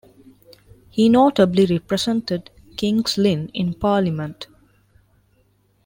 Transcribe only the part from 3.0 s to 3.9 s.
Lynn in